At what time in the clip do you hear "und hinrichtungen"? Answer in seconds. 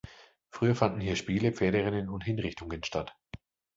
2.09-2.83